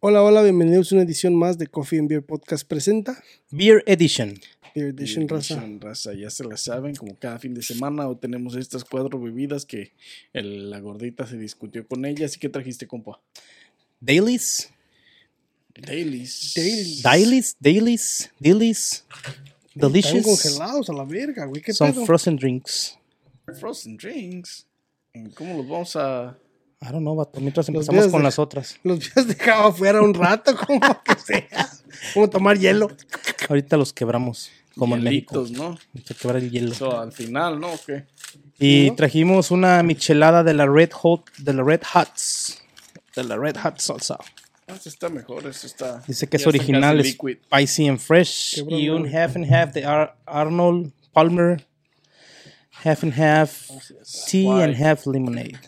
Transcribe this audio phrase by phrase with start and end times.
[0.00, 4.38] Hola, hola, bienvenidos a una edición más de Coffee and Beer Podcast presenta Beer Edition.
[4.74, 5.54] Beer Edition Raza.
[5.54, 9.20] Edition, raza, ya se la saben, como cada fin de semana hoy tenemos estas cuatro
[9.20, 9.92] bebidas que
[10.32, 13.20] el- la gordita se discutió con ella, así que trajiste, compa.
[14.00, 14.70] Dailies.
[15.74, 16.52] Dailies.
[16.54, 17.02] Dailies.
[17.02, 17.56] Dailies.
[17.60, 18.30] Dailies.
[18.38, 19.04] Dailies.
[19.74, 20.24] Están Delicious.
[20.24, 21.62] congelados a la verga, güey.
[21.62, 22.04] ¿Qué Son pedo?
[22.06, 22.98] frozen drinks.
[23.58, 24.66] Frozen drinks.
[25.34, 26.36] ¿Cómo los vamos a...?
[26.80, 27.40] I don't know, vato.
[27.40, 28.78] Mientras Los empezamos días con de- las otras.
[28.84, 31.68] Los habías dejado afuera un rato, como que sea.
[32.14, 32.88] Como tomar hielo.
[33.48, 34.50] Ahorita los quebramos.
[34.76, 35.44] Como en México.
[35.50, 35.76] ¿no?
[35.96, 37.00] Hay que quebrar el hielo.
[37.00, 37.72] Al final, ¿no?
[37.72, 38.04] ¿O qué?
[38.60, 38.96] Y ¿no?
[38.96, 42.62] trajimos una michelada de la Red Hot, de la Red Hots.
[43.16, 44.16] De la Red Hot salsa.
[44.68, 46.02] Ah, Este está mejor, este está...
[46.06, 48.62] Dice que es original, es spicy and fresh.
[48.68, 51.66] Y un half and half de Ar- Arnold Palmer.
[52.84, 53.68] Half and half
[54.30, 55.58] tea and half lemonade.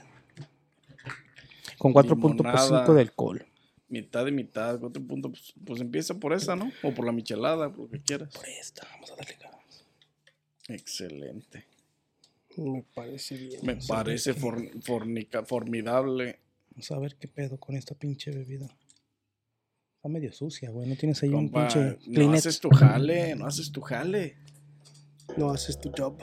[1.80, 2.94] Con 4.5 Limonada.
[2.94, 3.46] de alcohol.
[3.88, 5.32] Mitad y mitad, cuatro puntos.
[5.32, 6.70] Pues, pues empieza por esa, ¿no?
[6.84, 8.28] O por la michelada, por lo que quieras.
[8.60, 9.84] Esta, vamos a darle gas.
[10.68, 11.66] Excelente.
[12.56, 13.60] Me parece bien.
[13.64, 16.38] Me parece for- fornica- formidable.
[16.72, 18.66] Vamos a ver qué pedo con esta pinche bebida.
[19.96, 20.88] Está medio sucia, güey.
[20.88, 22.46] No tienes ahí un pinche no Kleenex.
[22.46, 24.36] haces tu jale, no haces tu jale.
[25.36, 26.16] No haces tu job.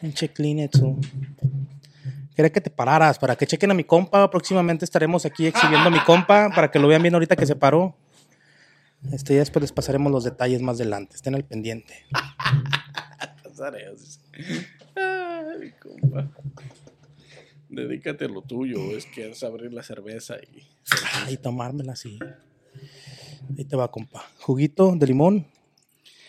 [0.00, 0.80] Pinche Kleenex.
[0.82, 0.98] o-
[2.34, 4.30] Quería que te pararas para que chequen a mi compa.
[4.30, 7.56] Próximamente estaremos aquí exhibiendo a mi compa para que lo vean bien ahorita que se
[7.56, 7.96] paró.
[9.12, 11.16] Este, ya después les pasaremos los detalles más adelante.
[11.16, 12.06] Estén al pendiente.
[14.94, 16.30] Ay, compa.
[17.68, 20.66] Dedícate a lo tuyo, es que es abrir la cerveza y.
[21.32, 22.18] Y tomármela así.
[23.56, 24.24] Ahí te va, compa.
[24.40, 25.46] Juguito de limón.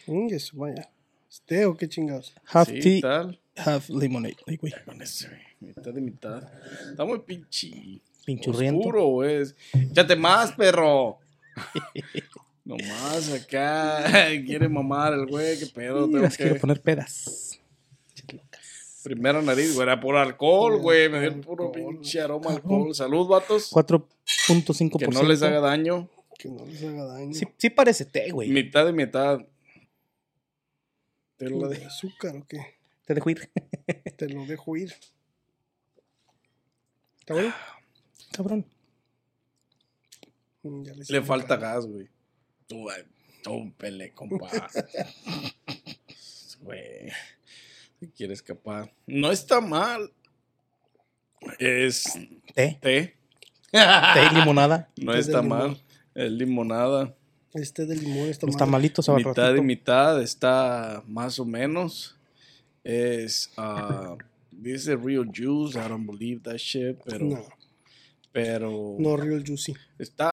[0.07, 0.89] Mm, eso, vaya.
[1.29, 2.33] ¿Este o qué chingados?
[2.45, 3.39] Half Sí, tea, tal.
[3.55, 4.37] Half lemonade.
[4.47, 4.73] Ay, güey.
[4.85, 6.43] Con ese, güey, mitad y mitad.
[6.91, 8.01] Está muy pinche.
[8.25, 8.79] Pinchurriento.
[8.79, 9.43] Oscuro, güey.
[9.73, 11.19] Échate más, perro.
[12.65, 14.03] Nomás acá.
[14.45, 16.05] Quiere mamar el güey, qué pedo.
[16.05, 16.59] Tengo las quiero que...
[16.61, 17.59] poner pedas.
[19.03, 19.83] Primera nariz, güey.
[19.85, 21.09] Era por alcohol, güey.
[21.09, 21.95] Me dio el puro Alcohol.
[21.95, 22.95] pinche aroma alcohol.
[22.95, 23.69] Salud, vatos.
[23.73, 24.97] 4.5%.
[24.97, 26.09] Que no les haga daño.
[26.39, 27.33] Que no les haga daño.
[27.33, 28.49] Sí, sí parece té, güey.
[28.49, 29.45] Mitad y mitad.
[31.35, 32.59] Te lo ¿De de- azúcar o qué?
[33.05, 33.49] Te dejo ir.
[34.17, 34.93] Te lo dejo ir.
[37.19, 37.53] ¿Está bueno?
[38.31, 38.65] Cabrón.
[40.63, 42.07] Mm, ya Le falta gas, güey.
[42.67, 42.87] Tú.
[43.43, 44.49] Tómpele, compa.
[46.61, 47.09] Güey.
[47.99, 48.93] Si quieres escapar.
[49.05, 50.09] No está mal.
[51.59, 52.03] Es
[52.55, 52.77] Té.
[52.81, 53.17] té.
[53.71, 54.89] Té y limonada.
[54.97, 55.77] No está mal.
[56.15, 57.13] Es limonada.
[57.53, 58.59] Este de limón está Los mal.
[58.59, 62.15] tamalitos a mitad y mitad está más o menos.
[62.83, 63.51] Es.
[63.57, 64.17] ah,
[64.51, 65.75] dice real juice.
[65.77, 66.99] I don't believe that shit.
[67.05, 67.25] Pero.
[67.25, 67.45] No,
[68.31, 68.95] Pero.
[68.99, 69.73] no real juicy.
[69.97, 70.32] Está.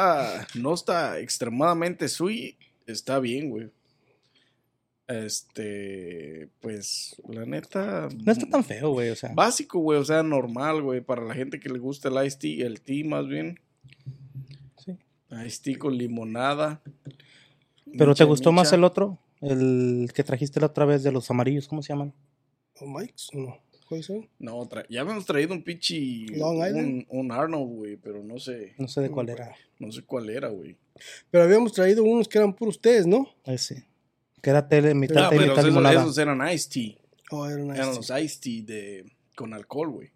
[0.00, 2.54] Ah, no está extremadamente sweet.
[2.86, 3.68] Está bien, güey.
[5.08, 8.08] Este, pues, la neta.
[8.24, 9.10] No está tan feo, güey.
[9.10, 11.00] O sea, Básico, güey, o sea, normal, güey.
[11.00, 13.58] Para la gente que le gusta el iced tea, el tea más bien.
[14.76, 14.96] Sí.
[15.30, 16.80] Iced tea con limonada.
[17.84, 19.18] ¿Pero te Micha, gustó más el otro?
[19.40, 22.14] El que trajiste la otra vez de los amarillos, ¿cómo se llaman?
[22.78, 23.30] ¿O Mike's?
[23.34, 23.58] ¿O no?
[23.88, 24.28] ¿Cuáles son?
[24.38, 26.26] No, tra- ya habíamos traído un pinche.
[26.36, 27.06] Long un, Island.
[27.08, 28.74] un Arnold, güey, pero no sé.
[28.76, 29.54] No sé de cuál era.
[29.78, 30.76] No sé cuál era, güey.
[31.30, 33.28] Pero habíamos traído unos que eran puros tés, ¿no?
[33.44, 33.86] Ese.
[34.42, 36.00] Que era té, mitad Ah, y pero mitad esos, limonada.
[36.02, 36.94] esos eran iced tea.
[37.30, 38.08] O eran Eran estos.
[38.10, 39.04] los iced tea de,
[39.34, 40.10] con alcohol, güey.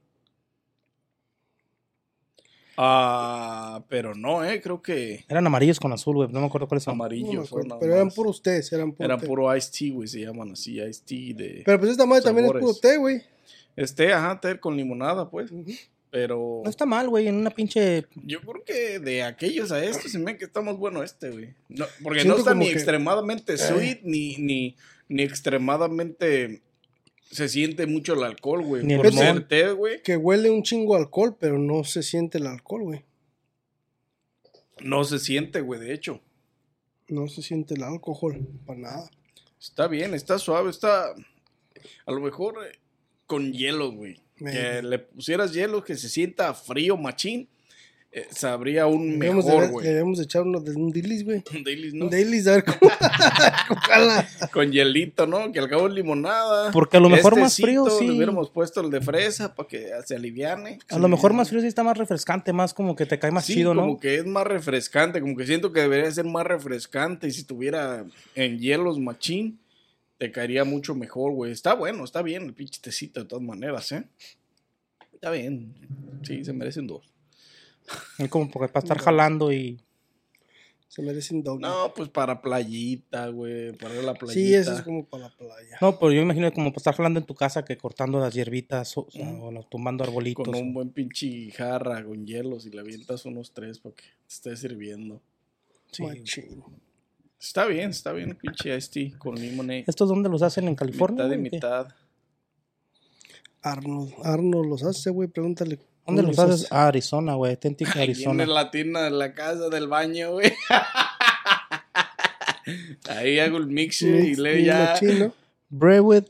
[2.77, 6.29] Ah, pero no, eh, creo que Eran amarillos con azul, güey.
[6.31, 6.97] No me acuerdo cuáles son.
[6.97, 7.53] No amarillos.
[7.67, 9.27] nada pero eran puros tés, eran puros Eran té.
[9.27, 11.63] puro iced tea, güey, se llaman así, iced tea de...
[11.67, 13.23] Pero pues esta madre también es puro té, güey.
[13.77, 15.51] Este, ajá, té con limonada, pues.
[16.11, 18.05] Pero No está mal, güey, en una pinche...
[18.25, 21.55] yo creo que de aquellos a estos se me que está más bueno este, güey.
[21.71, 24.77] No, porque Siento no está ni que- extremadamente sweet, ni, ni,
[25.09, 26.61] ni extremadamente
[27.31, 28.85] se siente mucho el alcohol, güey.
[28.85, 32.37] Ni el Por ser té, güey, Que huele un chingo alcohol, pero no se siente
[32.37, 33.05] el alcohol, güey.
[34.83, 36.21] no se siente, güey, de hecho.
[37.09, 39.11] No se siente el alcohol, para nada.
[39.61, 41.15] Está bien, está suave, está.
[42.07, 42.79] A lo mejor eh,
[43.32, 44.14] con hielo, güey.
[44.37, 44.82] Que Maybe.
[44.82, 47.49] le pusieras hielo, que se sienta frío, machín.
[48.14, 49.87] eh, sabría un Debemos, mejor, de, güey.
[49.87, 51.43] debemos de echar uno de un Dilis, güey.
[51.56, 52.05] Un Baileys, ¿no?
[52.05, 52.90] Un Dilis, a ver cómo.
[54.52, 55.50] Con hielito, ¿no?
[55.50, 56.70] Que al cabo es limonada.
[56.73, 58.06] Porque a lo mejor más frío, sí.
[58.06, 60.79] Le hubiéramos puesto el de fresa para que se aliviane.
[60.90, 63.46] A lo mejor más frío sí está más refrescante, más como que te cae más
[63.46, 63.99] Sí, chido, como ¿no?
[63.99, 68.05] que es más refrescante, como que siento que debería ser más refrescante y si tuviera
[68.34, 69.58] en hielos machín,
[70.23, 71.51] te caería mucho mejor, güey.
[71.51, 74.05] Está bueno, está bien el pinche tecito de todas maneras, ¿eh?
[75.13, 75.75] Está bien.
[76.23, 77.13] Sí, se merecen dos.
[78.19, 79.81] Es como porque para estar jalando y...
[80.87, 81.67] Se merecen doble.
[81.67, 84.33] No, pues para playita, güey, para la playita.
[84.35, 85.77] sí, eso es como para la playa.
[85.81, 88.33] No, pero yo me imagino como para estar jalando en tu casa que cortando las
[88.33, 90.45] hierbitas o, o sea, o no, tumbando arbolitos.
[90.47, 94.05] Con un o- buen pinche jarra con hielos y le avientas unos tres para que
[94.05, 95.21] te esté sirviendo.
[95.91, 96.05] Sí.
[96.05, 96.63] Machín.
[97.43, 99.83] Está bien, está bien pinche tea con limonade.
[99.89, 100.69] ¿Estos dónde los hacen?
[100.69, 101.25] ¿En California?
[101.25, 101.56] Mitad y qué?
[101.56, 101.89] mitad.
[103.62, 104.15] Arnold.
[104.23, 105.27] Arnold los hace, güey.
[105.27, 105.81] Pregúntale.
[106.06, 106.69] ¿Dónde los haces?
[106.71, 107.50] Ah, Arizona, güey.
[107.50, 108.47] Authentic Ahí en Arizona.
[108.47, 110.53] la tina de la casa del baño, güey.
[113.09, 115.00] Ahí hago el mixer y Mix le bien ya.
[115.69, 116.29] Brewitt,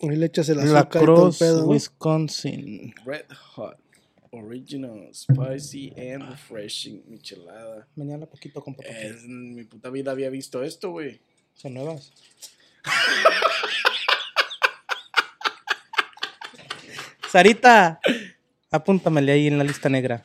[0.00, 1.66] Ahí le echas el La azúcar y todo el pedo, ¿no?
[1.66, 2.94] Wisconsin.
[3.04, 3.83] Red Hot.
[4.38, 7.02] Original, spicy and refreshing.
[7.06, 7.86] Michelada.
[7.96, 8.76] Mañana poquito con.
[8.80, 11.20] Es- en mi puta vida había visto esto, güey.
[11.54, 12.12] Son nuevas.
[17.30, 18.00] Sarita,
[18.70, 20.24] apúntamele ahí en la lista negra.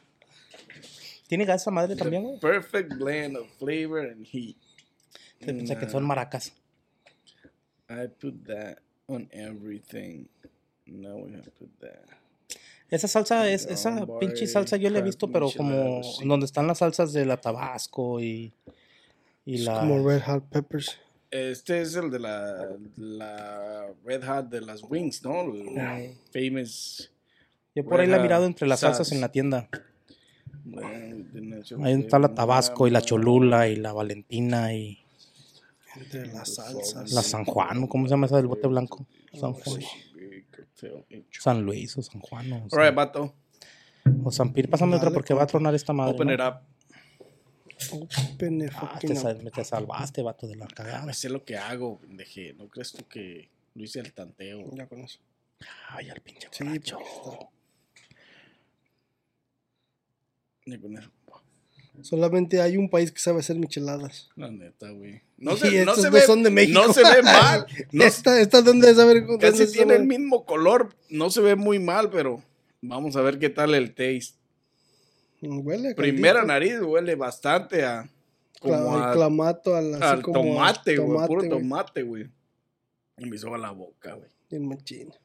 [1.28, 2.40] ¿Tiene gas esa madre también, güey?
[2.40, 4.58] Perfect blend of flavor and heat.
[5.40, 6.54] Te pensé que Nah, son maracas.
[7.90, 10.28] I put that on everything.
[10.86, 12.06] Now we have put that.
[12.90, 16.28] Esa salsa, es, esa pinche salsa yo la he visto, pero como sí.
[16.28, 18.52] donde están las salsas de la Tabasco y,
[19.46, 19.82] y Es la...
[19.82, 20.98] como Red Hot Peppers.
[21.32, 25.42] Este es el de la, la Red Hot de las Wings, ¿no?
[25.54, 27.12] El famous.
[27.76, 29.70] Yo por ahí la he mirado entre las salsas en la tienda.
[30.84, 31.26] Ahí
[31.84, 35.00] Ahí está la Tabasco y la Cholula y la Valentina y
[35.96, 37.12] Entre las salsas.
[37.12, 39.06] la San Juan, ¿cómo se llama esa del bote blanco?
[39.34, 39.82] San Juan.
[41.32, 43.36] San Luis o San Juan o, San, vato.
[44.24, 44.70] o San Pir.
[44.70, 46.14] Pásame otra porque va a tronar esta madre.
[46.16, 46.34] Open ¿no?
[46.34, 46.62] it up.
[48.34, 49.52] Open it Ah, te, up.
[49.54, 51.06] te salvaste, vato, de la cagada.
[51.10, 52.54] Ah, sé lo que hago, pendeje.
[52.54, 54.70] ¿No crees tú que lo hice al tanteo?
[54.76, 55.20] Ya con eso.
[55.90, 56.66] Ay, al pinche Sí,
[60.66, 61.10] Ni con eso.
[62.04, 64.30] Solamente hay un país que sabe hacer micheladas.
[64.36, 65.22] La neta, güey.
[65.38, 66.82] No Y se, no estos se no ve, son de México.
[66.86, 67.66] No se ve mal.
[67.92, 70.96] No, esta, esta dónde saber dónde casi tiene el mismo color.
[71.10, 72.44] No se ve muy mal, pero
[72.82, 74.38] vamos a ver qué tal el taste.
[75.42, 76.48] Mm, Huele a Primera caldito.
[76.54, 78.10] nariz huele bastante a.
[78.60, 81.28] Como Cla- a, clamato al, así al como a tomate, güey.
[81.28, 82.28] Puro tomate, güey.
[83.18, 84.28] Y me hizo a la boca, güey.
[84.50, 85.10] Bien machín.
[85.12, 85.18] ¿Qué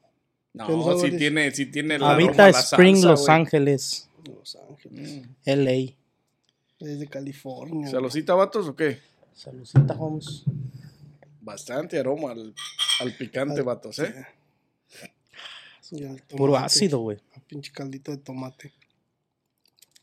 [0.53, 1.17] No, es?
[1.17, 3.29] tiene, sí tiene el aroma Habita a la Spring, salsa, Los.
[3.29, 5.11] Ángeles, Los Ángeles.
[5.17, 5.23] Mm.
[5.47, 5.95] LA.
[6.85, 7.89] Es de California.
[7.89, 9.01] ¿Saludcita, vatos, o qué?
[9.33, 10.45] Salucita, Holmes.
[11.41, 12.55] Bastante aroma al,
[13.01, 14.27] al picante, vatos, ¿eh?
[15.93, 17.19] El Puro ácido, güey.
[17.35, 18.73] un Pinche caldito de tomate.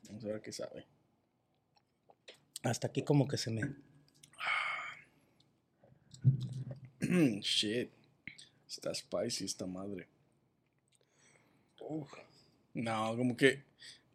[0.07, 0.87] Vamos a ver qué sabe.
[2.63, 3.75] Hasta aquí como que se me...
[7.41, 7.91] Shit.
[8.67, 10.07] Está spicy esta madre.
[12.73, 13.63] No, como que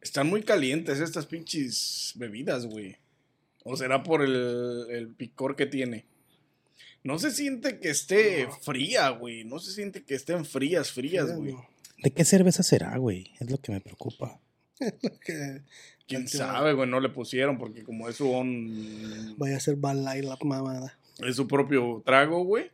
[0.00, 2.96] están muy calientes estas pinches bebidas, güey.
[3.64, 6.04] ¿O será por el, el picor que tiene?
[7.02, 9.44] No se siente que esté fría, güey.
[9.44, 11.54] No se siente que estén frías, frías, güey.
[12.02, 13.32] ¿De qué cerveza será, güey?
[13.40, 14.40] Es lo que me preocupa.
[16.06, 16.88] ¿Quién sabe, güey?
[16.88, 20.96] No le pusieron porque como es su, on- vaya a ser balay la mamada.
[21.18, 22.70] es su propio trago, güey.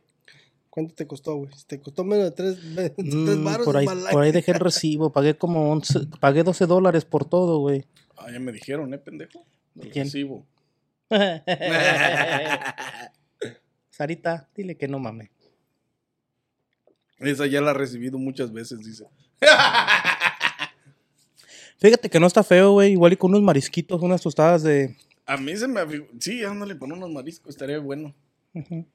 [0.73, 1.51] ¿Cuánto te costó, güey?
[1.55, 4.53] Si te costó menos de tres, de tres Mm, baros, por, ahí, por ahí dejé
[4.53, 5.11] el recibo.
[5.11, 6.07] Pagué como 11...
[6.19, 7.85] Pagué 12 dólares por todo, güey.
[8.17, 9.45] Ah, ya me dijeron, ¿eh, pendejo?
[9.79, 10.05] El ¿Quién?
[10.05, 10.47] recibo.
[13.91, 15.29] Sarita, dile que no mame.
[17.19, 19.05] Esa ya la he recibido muchas veces, dice.
[21.77, 22.93] Fíjate que no está feo, güey.
[22.93, 24.97] Igual y con unos marisquitos, unas tostadas de...
[25.27, 25.81] A mí se me...
[26.19, 28.15] Sí, ándale, con unos mariscos estaría bueno.
[28.55, 28.87] Ujú.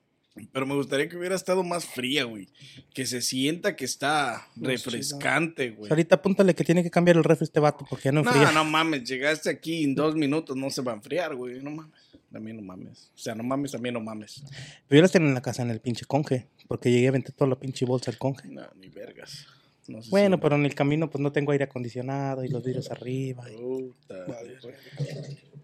[0.46, 2.48] Pero me gustaría que hubiera estado más fría, güey.
[2.94, 5.90] Que se sienta que está refrescante, güey.
[5.90, 8.52] Ahorita apúntale que tiene que cambiar el refri este vato porque ya no No, enfría.
[8.52, 11.62] no mames, llegaste aquí en dos minutos, no se va a enfriar, güey.
[11.62, 11.92] No mames.
[12.30, 13.10] También no mames.
[13.14, 14.42] O sea, no mames, también no mames.
[14.86, 16.46] Pero yo las tenía en la casa en el pinche conge.
[16.68, 18.46] Porque llegué a aventé toda la pinche bolsa al conge.
[18.48, 19.46] No, ni vergas.
[19.86, 22.62] No sé Bueno, si- pero en el camino pues no tengo aire acondicionado y los
[22.62, 23.50] vidrios arriba.
[23.50, 24.26] Y, Puta,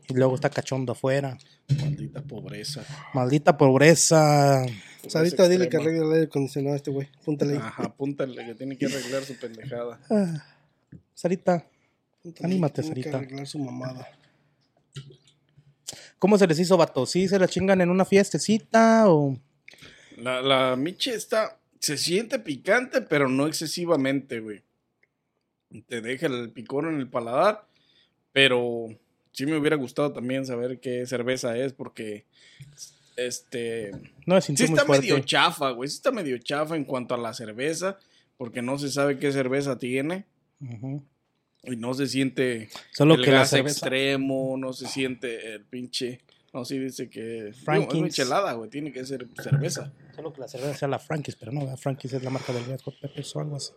[0.09, 1.37] y luego está cachondo afuera.
[1.81, 2.85] maldita pobreza.
[3.15, 4.65] Maldita pobreza.
[5.09, 7.09] Sarita, dile que arregle el aire acondicionado a este güey.
[7.25, 7.59] Púntale ahí.
[7.59, 10.01] Ajá, apúntale que tiene que arreglar su pendejada.
[10.11, 10.45] Ah,
[11.15, 11.67] Sarita,
[12.23, 13.19] Púntale, Anímate, tiene que Sarita.
[13.19, 14.09] arreglar su mamada.
[16.19, 17.05] ¿cómo se les hizo, vato?
[17.05, 19.37] ¿Sí se la chingan en una fiestecita o...?
[20.17, 21.59] La, la miche está.
[21.81, 24.63] Se siente picante, pero no excesivamente, güey.
[25.87, 27.67] Te deja el picor en el paladar.
[28.33, 28.89] Pero
[29.35, 32.25] sí me hubiera gustado también saber qué cerveza es, porque.
[33.17, 33.91] Este.
[34.27, 35.89] No, me Sí muy está medio chafa, güey.
[35.91, 37.99] Sí está medio chafa en cuanto a la cerveza.
[38.37, 40.25] Porque no se sabe qué cerveza tiene.
[41.63, 43.87] Y no se siente Solo el que la gas cerveza...
[43.87, 46.21] extremo, no se siente el pinche.
[46.53, 47.23] No, sí dice que.
[47.23, 48.03] digo, es Frankins.
[48.03, 48.71] michelada, güey.
[48.71, 49.93] Tiene que ser cerveza.
[50.15, 52.65] Solo que la cerveza sea la Frankis, pero no, la Frankis es la marca del
[52.65, 53.73] Red Hot Peppers o algo así.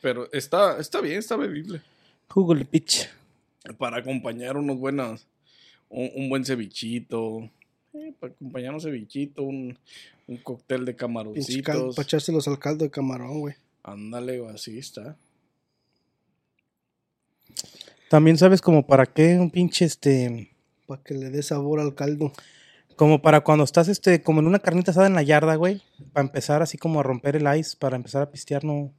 [0.00, 1.82] Pero está, está bien, está bebible.
[2.28, 3.08] Google bitch.
[3.78, 5.26] Para acompañar unos buenos.
[5.88, 7.50] Un, un buen cevichito.
[7.94, 9.78] eh, para acompañar un cevichito, un,
[10.26, 11.94] un cóctel de cal, camaroncitos.
[11.94, 13.54] para echárselos al caldo de camarón, güey.
[13.82, 15.16] Ándale, así está.
[18.08, 20.50] También sabes como para qué un pinche este...
[20.86, 22.32] Para que le dé sabor al caldo.
[22.96, 25.82] Como para cuando estás este, como en una carnita asada en la yarda, güey.
[26.12, 28.92] Para empezar así como a romper el ice, para empezar a pistear, no,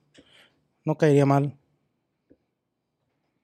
[0.84, 1.56] no caería mal.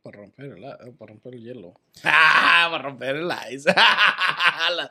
[0.10, 1.74] Para romper el, a- para romper el hielo.
[2.04, 2.68] ¡Ah!
[2.72, 3.70] Para romper el ice.
[4.76, 4.90] La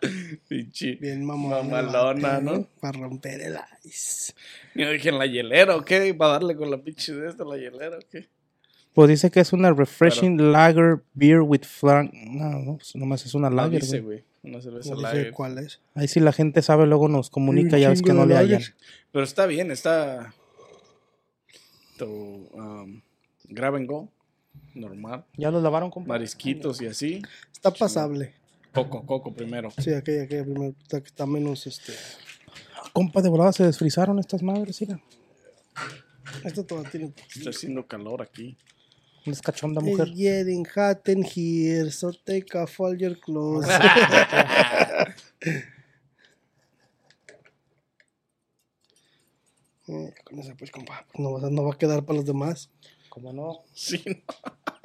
[0.48, 0.94] pinche.
[0.96, 1.62] Bien mamona.
[1.62, 2.66] Mamalona, ¿no?
[2.80, 4.32] Para romper el ice.
[4.74, 5.90] Yo dije en la hielera, ¿ok?
[6.16, 8.24] Para darle con la pinche de esta, la hielera, ¿ok?
[8.94, 12.10] Pues dice que es una refreshing lager beer with flan.
[12.12, 14.24] No, no, pues nomás es una lager, dice, güey.
[14.42, 15.32] Una cerveza No lager.
[15.32, 15.80] cuál es.
[15.94, 18.52] Ahí sí la gente sabe, luego nos comunica, Un ya ves que no le hallan.
[18.60, 18.74] lagers.
[19.12, 20.32] Pero está bien, está.
[21.98, 23.00] Tu, um,
[23.48, 24.08] grab and go.
[24.74, 25.24] Normal.
[25.36, 26.08] ¿Ya los lavaron, compa?
[26.08, 27.22] Marisquitos y así.
[27.52, 28.34] Está pasable.
[28.72, 29.70] Coco, coco primero.
[29.78, 30.74] Sí, aquella, aquella primero.
[30.82, 31.92] Está, está menos, este...
[32.92, 35.00] Compa, de volada se desfrizaron estas madres, mira.
[36.44, 37.12] Esto todavía tiene...
[37.34, 38.56] Está haciendo calor aquí.
[39.24, 40.08] Es cachonda mujer.
[40.08, 43.68] It's getting hot in here, so take off all your clothes.
[49.88, 52.70] Eh, con eso, pues, compa, no, va- no va a quedar para los demás.
[53.08, 53.62] ¿Cómo no?
[53.74, 54.14] Sí, no.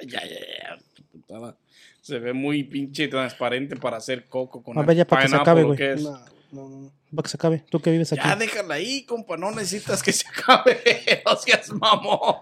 [0.00, 0.78] ya, ya, ya.
[1.12, 1.56] putada.
[2.00, 5.28] Se ve muy pinche transparente para hacer coco con A el ver, ya para que
[5.28, 5.78] se acabe, ¿o güey.
[6.02, 6.20] No,
[6.52, 6.92] no, no.
[7.14, 7.64] Para que se acabe.
[7.70, 8.22] Tú que vives aquí.
[8.22, 9.36] Ya déjala ahí, compa.
[9.36, 10.80] No necesitas que se acabe.
[11.24, 12.36] No seas mamón.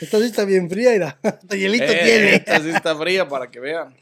[0.00, 1.18] Esta sí está bien fría, mira.
[1.22, 2.34] Hasta hielito Eh, tiene.
[2.34, 3.94] Esta sí está fría para que vean.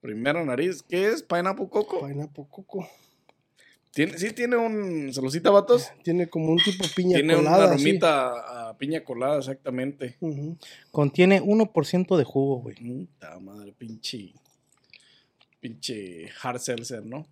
[0.00, 0.82] Primera nariz.
[0.82, 1.22] ¿Qué es?
[1.22, 2.06] ¿Pineapple coco?
[2.06, 2.88] Pineapple coco.
[3.92, 5.12] ¿Tiene, sí tiene un...
[5.12, 5.90] ¿Saludcita, vatos?
[6.04, 7.56] Tiene como un tipo piña Tiene colada.
[7.66, 7.82] una así.
[7.82, 10.16] aromita a piña colada, exactamente.
[10.20, 10.56] Ujú.
[10.92, 12.76] Contiene 1% de jugo, güey.
[12.76, 14.32] Puta madre, pinche...
[15.60, 17.26] Pinche hard seltzer, ¿no?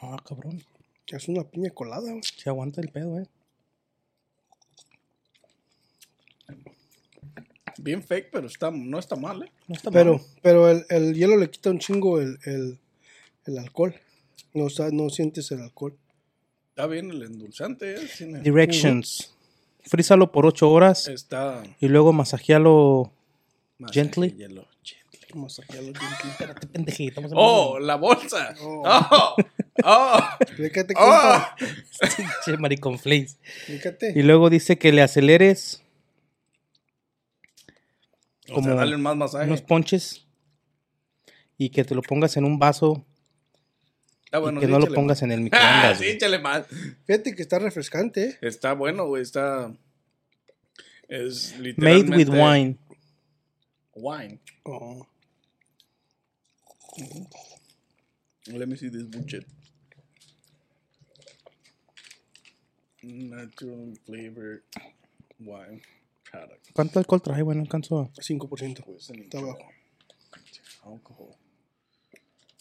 [0.00, 0.62] Ah, cabrón.
[1.06, 2.10] Es una piña colada.
[2.10, 2.22] güey.
[2.22, 3.26] Se aguanta el pedo, eh.
[7.78, 9.52] Bien fake, pero está, no está mal, ¿eh?
[9.66, 10.22] No está Pero, mal.
[10.42, 12.78] pero el, el hielo le quita un chingo el, el,
[13.46, 13.94] el alcohol.
[14.54, 15.96] No, no sientes el alcohol.
[16.70, 18.08] Está bien el endulzante, ¿eh?
[18.16, 19.32] Tiene- Directions.
[19.82, 21.62] Frízalo por 8 horas Está...
[21.80, 23.12] y luego masajealo.
[23.78, 24.30] más Gently.
[24.36, 25.48] hielo, gently.
[25.50, 26.30] Sacarlo gently.
[26.30, 27.20] Espérate, pendejito.
[27.34, 27.78] ¡Oh!
[27.80, 28.54] ¡La bolsa!
[28.62, 28.82] Oh.
[28.86, 29.34] ¡Oh!
[29.84, 30.18] ¡Oh!
[30.40, 31.42] Explícate, ¡Oh!
[32.44, 33.36] Che, maricón flays.
[33.44, 34.12] Explícate.
[34.16, 35.82] Y luego dice que le aceleres
[38.50, 39.46] O Como sea, dale más masaje.
[39.46, 40.24] unos ponches
[41.58, 43.04] y que te lo pongas en un vaso
[44.34, 45.98] Está bueno, y que sí, no lo pongas en el Ah, microondas.
[45.98, 46.66] sí, échale más.
[47.06, 48.38] Fíjate que está refrescante, ¿eh?
[48.42, 49.22] Está bueno, güey.
[49.22, 49.72] Está.
[51.06, 52.16] Es Made literalmente.
[52.16, 52.78] with wine.
[53.94, 54.40] Wine.
[54.64, 55.06] Oh.
[58.48, 59.46] Let me see this bullshit.
[63.04, 64.62] Natural flavor
[65.38, 65.80] wine
[66.24, 66.70] product.
[66.72, 67.42] ¿Cuánto alcohol trae?
[67.42, 68.10] Bueno, alcanzo.
[68.16, 68.82] 5%.
[68.84, 69.58] Pues, Está abajo.
[70.82, 71.36] Alcohol.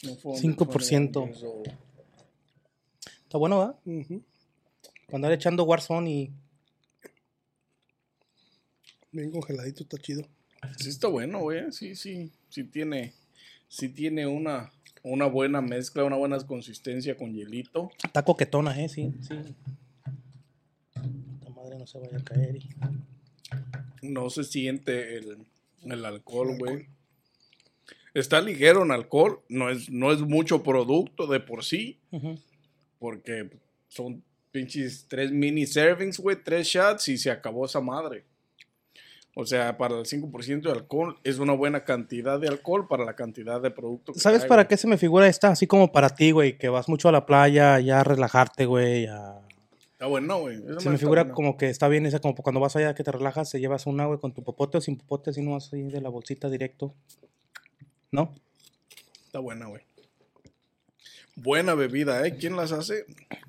[0.05, 1.13] No fue 5%.
[1.13, 1.67] 21 years old.
[3.23, 3.75] Está bueno, ¿verdad?
[3.85, 4.23] Ujú.
[5.07, 6.31] Para andar echando Warzone y.
[9.11, 10.23] Bien congeladito, está chido.
[10.77, 11.71] Sí está bueno, güey.
[11.71, 12.31] Sí, sí.
[12.49, 13.13] Sí tiene.
[13.67, 14.71] Sí tiene una.
[15.03, 17.91] una buena mezcla, una buena consistencia con hielito.
[18.03, 18.89] Está coquetona, ¿eh?
[18.89, 19.35] Sí, sí.
[20.95, 22.55] La madre no se vaya a caer.
[22.55, 22.69] y-
[24.01, 25.45] No se siente el,
[25.83, 26.87] el alcohol, güey.
[28.13, 31.99] Está ligero en alcohol, no es, no es mucho producto de por sí,
[32.99, 33.49] porque
[33.87, 38.23] son pinches tres mini servings, güey, tres shots y se acabó esa madre.
[39.35, 43.15] O sea, para el 5% de alcohol es una buena cantidad de alcohol para la
[43.15, 44.13] cantidad de producto.
[44.13, 44.67] que ¿Sabes trae, para güey.
[44.69, 45.47] qué se me figura esta?
[45.49, 49.07] Así como para ti, güey, que vas mucho a la playa, ya a relajarte, güey.
[49.07, 49.39] a-
[49.93, 50.57] Está bueno, güey.
[50.77, 53.49] Se me figura como que está bien esa, como cuando vas allá que te relajas,
[53.49, 56.09] te llevas una, güey, con tu popote o sin popote, así no así de la
[56.09, 56.93] bolsita directo.
[58.13, 58.33] ¿No?
[59.25, 59.81] Está buena, güey.
[61.35, 62.37] Buena bebida, ¿eh?
[62.39, 63.07] ¿Quién las hace?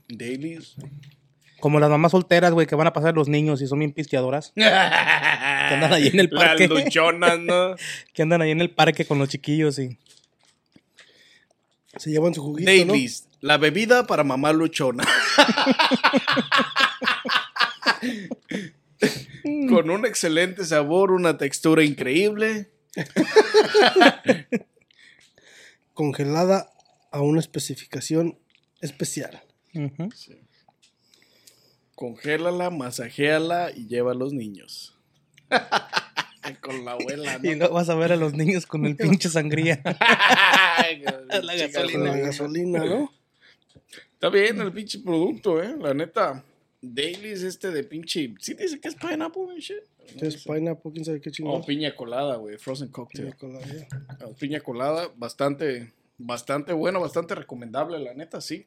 [0.08, 0.76] Dailies.
[1.60, 4.54] Como las mamás solteras, güey, que van a pasar los niños y son bien pisteadoras.
[4.56, 6.66] andan ahí en el parque.
[6.66, 7.76] Las luchonas, ¿no?
[8.14, 9.98] Que andan ahí en el parque con los chiquillos y...
[11.98, 15.04] Se llevan su juguito, Dailies, la bebida para mamá luchona.
[19.68, 22.73] Con un excelente sabor, una textura increíble.
[22.96, 23.04] ¿No?
[25.94, 26.72] Congelada
[27.10, 28.38] a una especificación
[28.80, 29.42] especial.
[31.94, 34.98] Congélala, masajéala y lleva a los niños.
[36.60, 37.50] Con la abuela, ¿no?
[37.50, 39.80] Y luego vas a ver a los niños con el pinche sangría.
[39.84, 42.04] La gasolina.
[42.04, 43.10] la gasolina, ¿no?
[44.12, 45.74] Está bien el pinche producto, eh.
[45.78, 46.44] La neta.
[46.82, 48.34] Dailies este de pinche.
[48.40, 49.84] Sí dice que es pineapple and shit.
[50.12, 51.64] Entonces, pineapple, quién sabe qué Oh, chingón.
[51.64, 52.56] piña colada, güey.
[52.58, 53.34] Frozen cocktail.
[54.08, 58.66] Ah, Piña colada, bastante, bastante bueno, bastante recomendable, la neta, sí.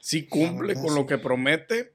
[0.00, 1.00] Sí cumple verdad, con sí.
[1.00, 1.92] lo que promete.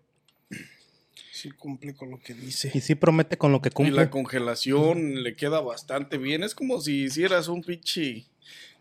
[1.32, 2.72] Sí cumple con lo que dice.
[2.74, 3.96] Y sí promete con lo que Y cumple.
[3.96, 6.44] la congelación le queda bastante bien.
[6.44, 8.26] Es como si hicieras un pinche.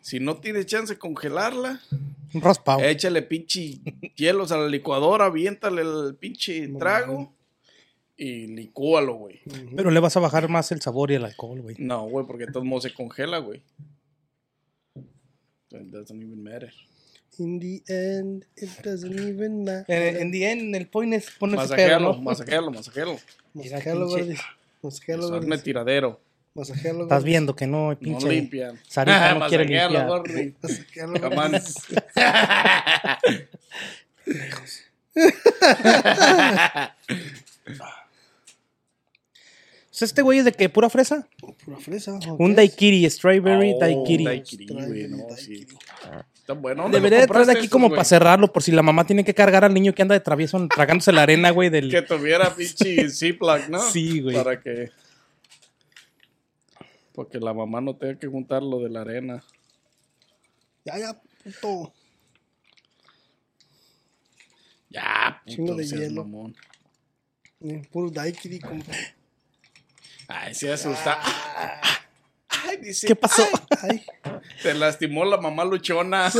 [0.00, 1.81] Si no tienes chance de congelarla,
[2.35, 2.81] Un raspado.
[2.81, 3.81] échale pinche
[4.17, 7.33] hielos a la licuadora, aviéntale el pinche trago
[8.16, 9.40] y licúalo, güey.
[9.76, 11.76] Pero le vas a bajar más el sabor y el alcohol, güey.
[11.78, 13.62] No, güey, porque de todos modos se congela, güey.
[14.97, 16.73] It doesn't even matter.
[17.38, 19.84] In the end, it doesn't even matter.
[19.89, 22.23] Eh, en the end, el point es ponerse Masajealo, ¿no?
[22.23, 23.19] masajealo, masajealo.
[23.54, 24.41] Masajalo, pinche- gordis.
[24.82, 26.21] Masajalo, Hazme tiradero.
[26.54, 27.25] Masajalo, Estás gordis.
[27.25, 28.28] viendo que no, No pinche.
[28.28, 28.78] limpian.
[28.86, 30.06] Sarita no quiere Masajealo, limpiar.
[30.06, 30.54] gordi.
[30.62, 31.36] Masajalo, Come
[39.95, 39.99] gordis.
[39.99, 41.26] Pues este güey es de que pura fresa.
[41.65, 42.19] Pura fresa.
[42.28, 44.25] ¿o Un daiquiri, strawberry Oh, daiquiri.
[44.25, 45.67] daiquiri, güey, no, sí.
[46.35, 46.83] Está bueno.
[46.83, 49.33] ¿dónde Debería lo de traer aquí como para cerrarlo, por si la mamá tiene que
[49.35, 51.91] cargar al niño que anda de travieso tragándose la arena, güey, del...
[51.91, 53.80] Que tuviera pinche Ziploc, ¿no?
[53.91, 54.37] Sí, güey.
[54.37, 54.91] Para que...
[57.15, 59.43] Porque la mamá no tenga que juntar lo de la arena.
[60.85, 61.95] Ya, ya, puto.
[64.91, 66.25] Ya, puto, Chingo de hielo.
[66.25, 66.57] mamón.
[67.91, 68.93] Puro daiquiri, compa.
[70.28, 71.19] Ay, se asusta.
[72.67, 73.06] Ay, dice.
[73.06, 73.47] ¿Qué pasó?
[73.82, 74.04] Ay,
[74.63, 76.30] Se lastimó la mamá luchona.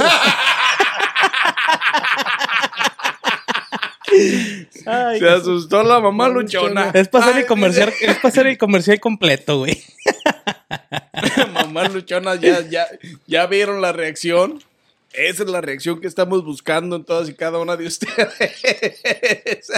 [4.87, 6.91] Ay, Se asustó la mamá luchona.
[6.95, 9.83] es para hacer Ay, el comercial, es hacer el comercial completo, güey.
[11.53, 12.87] mamá luchona, ya, ya,
[13.27, 14.63] ya vieron la reacción.
[15.13, 19.69] Esa es la reacción que estamos buscando en todas y cada una de ustedes.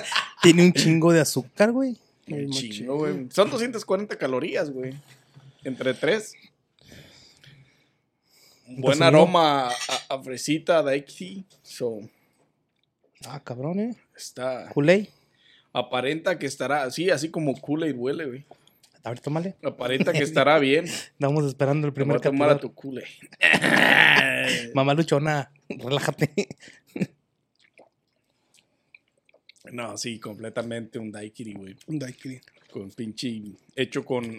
[0.42, 1.96] Tiene un chingo de azúcar, güey.
[2.26, 3.26] Chingo, güey.
[3.30, 4.94] Son 240 calorías, güey.
[5.64, 6.34] Entre tres.
[8.68, 9.72] Buen aroma a,
[10.08, 11.44] a fresita, daikiri.
[11.62, 12.00] So,
[13.28, 13.96] Ah, cabrón, eh.
[14.16, 14.68] está.
[14.74, 15.06] Kool-Aid.
[15.72, 18.44] Aparenta que estará así, así como Kool-Aid huele, güey.
[19.04, 19.54] A ver, tómale.
[19.62, 20.84] Aparenta que estará bien.
[20.86, 23.04] Estamos esperando el Te voy primer a tomar a tu Kool-Aid.
[24.74, 26.48] Mamá luchona, relájate.
[29.72, 31.76] No, sí, completamente un daiquiri, güey.
[31.86, 32.40] un daiquiri.
[32.70, 33.42] Con pinche.
[33.74, 34.38] Hecho con.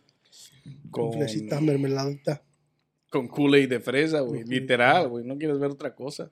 [0.91, 1.09] Con
[1.65, 2.41] mermeladita.
[3.09, 4.43] con Kool-Aid de fresa, güey.
[4.43, 5.25] Literal, güey.
[5.25, 6.29] No quieres ver otra cosa.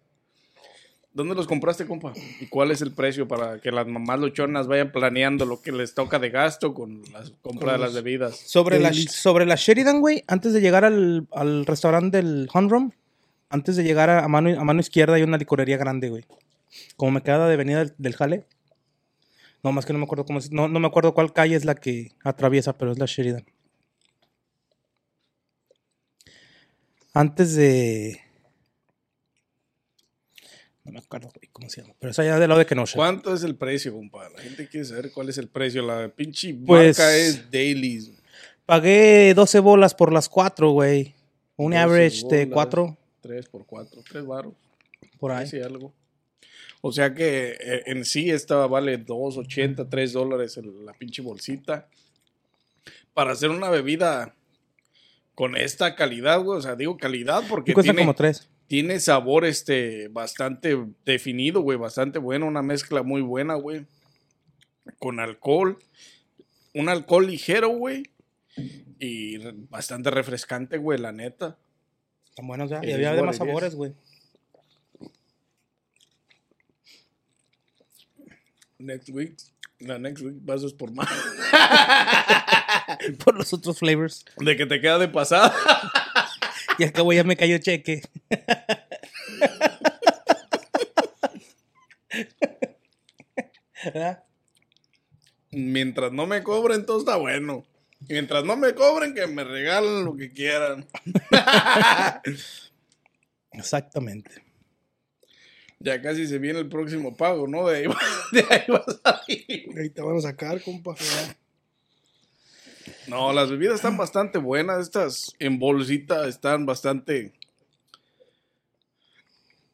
[1.12, 2.14] ¿Dónde los compraste, compa?
[2.40, 5.94] ¿Y cuál es el precio para que las mamás luchonas vayan planeando lo que les
[5.96, 8.38] toca de gasto con la compra de las bebidas?
[8.38, 12.92] Sobre la, sobre la Sheridan, güey, antes de llegar al, al restaurante del Honrum,
[13.50, 16.24] antes de llegar a, a mano, a mano izquierda hay una licorería grande, güey.
[16.96, 18.46] Como me queda de avenida del, del Jale.
[19.64, 21.66] No, más que no me acuerdo cómo es- no, no me acuerdo cuál calle es
[21.66, 23.46] la que atraviesa, pero es la Sheridan.
[27.20, 28.18] Antes de...
[30.86, 31.94] No me acuerdo, güey, cómo se llama.
[32.00, 32.96] Pero es allá del lado de Kenosha.
[32.96, 34.30] ¿Cuánto es el precio, compa?
[34.30, 35.82] La gente quiere saber cuál es el precio.
[35.86, 38.12] La pinche Pues- marca es Dailies.
[38.66, 41.14] Pagué 12 bolas por las cuatro, güey.
[41.58, 44.54] Un 12 average de bolas, 4 3 por 4, 3 baros.
[45.20, 45.44] por ahí.
[45.44, 45.94] Casi algo.
[46.80, 51.90] O sea que eh, en sí esta vale 2.80, 3 dólares el- la pinche bolsita.
[53.14, 54.34] Para hacer una bebida
[55.40, 56.60] con esta calidad, güey.
[56.60, 58.50] O sea, digo calidad porque Y cuesta tiene, como 3.
[58.68, 61.78] tiene sabor este bastante definido, güey.
[61.78, 62.46] Bastante bueno.
[62.46, 63.86] Una mezcla muy buena, güey.
[64.98, 65.80] Con alcohol.
[66.74, 68.04] Un alcohol ligero, güey.
[69.00, 69.38] Y
[69.70, 71.58] bastante refrescante, güey, la neta.
[72.26, 72.82] Están buenos ya.
[72.84, 73.94] Y había demás sabores, güey.
[78.78, 79.38] Next week.
[79.80, 81.10] La next week vas es por más.
[83.24, 84.26] Por los otros flavors.
[84.38, 85.56] De que te queda de pasada.
[86.78, 88.02] Y al cabo ya me cayó cheque.
[93.86, 94.24] ¿Verdad?
[95.52, 97.66] Mientras no me cobren, todo está bueno.
[98.08, 100.88] Mientras no me cobren, que me regalen lo que quieran.
[103.52, 104.49] Exactamente.
[105.80, 107.68] Ya casi se viene el próximo pago, ¿no?
[107.68, 107.98] De ahí, va-
[108.32, 109.70] de ahí va a salir.
[109.80, 110.96] Ahí te van a sacar, compa.
[113.08, 114.80] No, las bebidas están bastante buenas.
[114.82, 117.34] Estas en bolsita están bastante.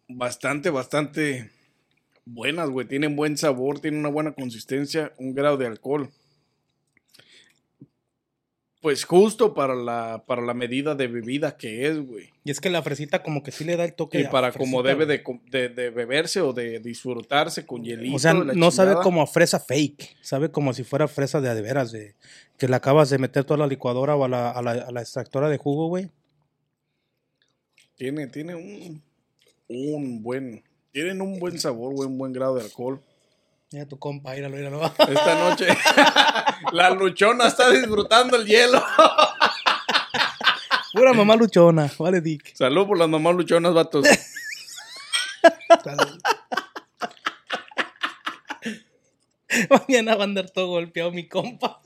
[0.07, 1.49] Bastante, bastante
[2.25, 2.87] buenas, güey.
[2.87, 6.11] Tienen buen sabor, tienen una buena consistencia, un grado de alcohol.
[8.85, 12.29] Pues justo para la, para la medida de bebida que es, güey.
[12.43, 14.19] Y es que la fresita como que sí le da el toque.
[14.19, 18.15] Y para como debe de, de- de beberse o de disfrutarse con hielito.
[18.15, 20.17] O sea, no sabe como a fresa fake.
[20.21, 22.13] Sabe como si fuera fresa de a de
[22.59, 25.01] que la acabas de meter toda la licuadora o a la, a la, a la
[25.01, 26.11] extractora de jugo, güey.
[27.95, 29.01] Tiene, tiene un,
[29.67, 30.61] un buen.
[30.91, 33.01] Tienen un buen sabor, güey, un buen grado de alcohol.
[33.75, 34.85] Mira tu compa, míralo, míralo.
[34.85, 35.67] Esta noche
[36.71, 38.81] la luchona está disfrutando el hielo.
[40.93, 41.91] Pura mamá luchona.
[41.99, 42.55] Vale, Dick.
[42.55, 44.07] Salud por las mamás luchonas, vatos.
[45.83, 46.21] Salud.
[49.69, 51.81] Mañana va a andar todo golpeado mi compa.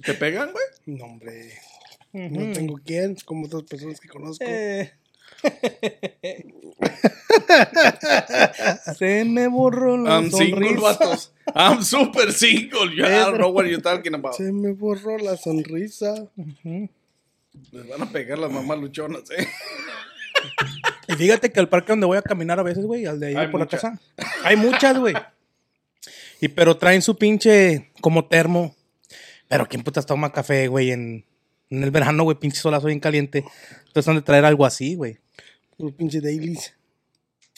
[0.00, 0.64] ¿Te pegan, güey?
[0.96, 1.58] No, hombre.
[2.12, 4.44] No tengo quién, como otras personas que conozco.
[4.46, 4.92] Eh.
[8.96, 10.80] Se me borró la I'm single, sonrisa.
[10.80, 11.32] vatos.
[11.54, 12.94] I'm super single.
[12.94, 14.34] You, I don't know what you're talking about.
[14.34, 16.28] Se me borró la sonrisa.
[17.72, 19.46] Les van a pegar las mamás luchonas, eh.
[21.06, 23.34] Y fíjate que al parque donde voy a caminar a veces, güey, al de ahí
[23.36, 24.00] Hay por la casa.
[24.42, 25.14] Hay muchas, güey.
[26.40, 28.74] Y pero traen su pinche como termo.
[29.48, 31.26] Pero quién putas toma café, güey, en,
[31.70, 33.44] en el verano, güey, pinche solazo bien caliente.
[33.86, 35.18] Entonces han de traer algo así, güey.
[35.78, 36.74] Los pinches dailies.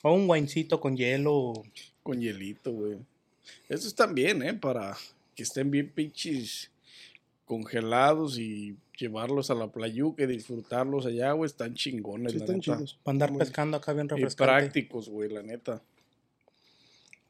[0.03, 1.53] O un winecito con hielo.
[2.03, 2.99] Con hielito, güey.
[3.69, 4.55] Estos están bien, ¿eh?
[4.55, 4.97] Para
[5.35, 6.71] que estén bien pinches
[7.45, 11.47] congelados y llevarlos a la playuca y disfrutarlos allá, güey.
[11.47, 12.75] Están chingones, Sí, la están neta.
[12.77, 12.99] chidos.
[13.03, 14.53] Para andar pescando acá bien Y refrescante.
[14.53, 15.83] prácticos, güey, la neta.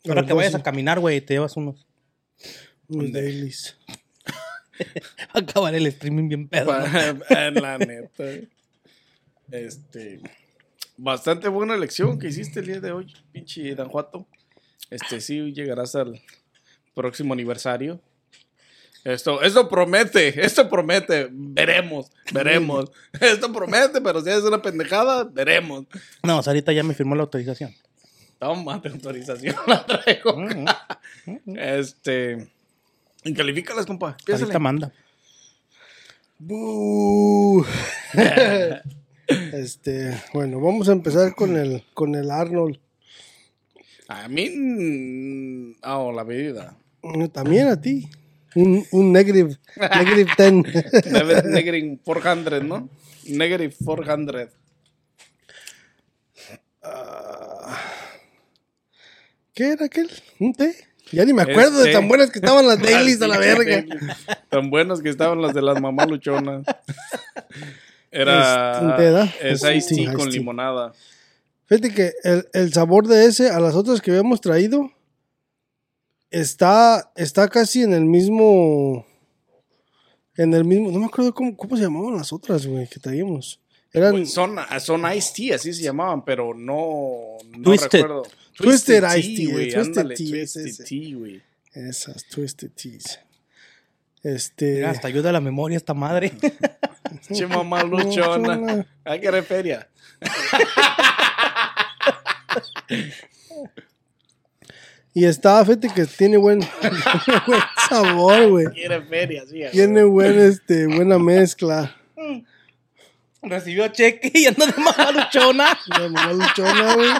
[0.06, 1.84] Ahora que vayas a caminar, güey, te llevas unos.
[2.88, 3.76] Los dailies.
[5.32, 6.66] Acabar el streaming bien pedo.
[6.66, 7.18] ¿no?
[7.28, 8.24] Pa- la neta.
[9.50, 10.20] Este.
[10.98, 14.26] Bastante buena elección que hiciste el día de hoy, pinche Dan Juato.
[14.90, 16.20] Este, sí, llegarás al
[16.94, 18.00] próximo aniversario.
[19.04, 21.28] Esto, esto promete, esto promete.
[21.30, 22.90] Veremos, veremos.
[23.20, 25.84] Esto promete, pero si es una pendejada, veremos.
[26.24, 27.72] No, ahorita ya me firmó la autorización.
[28.40, 30.36] Toma, de autorización la traigo.
[30.36, 32.48] Mm, Este.
[33.22, 34.08] Y califícalas, compa.
[34.08, 34.58] Ahorita Piénsale.
[34.58, 34.92] manda.
[39.28, 42.78] Este, bueno, vamos a empezar con el, con el Arnold.
[44.08, 44.50] A mí.
[44.50, 46.76] mm, Ah, oh, la bebida.
[47.32, 48.08] También a ti.
[48.54, 51.06] Un, un negative, negative 10.
[51.12, 52.88] Never- Negative 400, ¿no?
[53.28, 54.48] Negative 400.
[59.54, 60.10] ¿Qué era aquel?
[60.38, 60.74] ¿Un té?
[61.12, 63.84] Ya ni me acuerdo de tan buenas que estaban las dailies a la verga.
[64.48, 66.64] Tan buenas que estaban las de las mamás luchonas.
[68.20, 68.76] Era.
[68.76, 69.24] Es un té, ¿da?
[69.42, 70.38] Es Es iced tea con tea.
[70.38, 70.92] limonada.
[71.66, 74.90] Fíjate que el, el sabor de ese a las otras que habíamos traído
[76.30, 79.06] está, está casi en el mismo.
[80.36, 80.90] En el mismo.
[80.90, 83.60] No me acuerdo cómo, cómo se llamaban las otras, güey, que traíamos.
[83.92, 87.38] Eran Pues Son, son iced tea, así se llamaban, pero no.
[87.56, 88.02] no Twisted.
[88.02, 88.22] recuerdo.
[88.56, 89.72] Twisted iced tea, güey.
[89.72, 91.42] Twisted es Twisted tea, güey.
[91.72, 93.20] esas Twisted Teas.
[94.22, 94.76] Este.
[94.76, 96.32] Mira, hasta ayuda a la memoria esta madre.
[97.32, 98.86] Che mamá luchona.
[99.04, 99.88] Hay que feria.
[105.14, 106.60] Y está, fíjate que tiene buen,
[107.46, 108.66] buen sabor, güey.
[108.66, 109.62] Quiere feria, sí.
[109.72, 111.96] Tiene buen, este, buena mezcla.
[113.40, 115.78] Recibió cheque y anda de mamá luchona.
[115.86, 117.10] La mamá luchona, güey.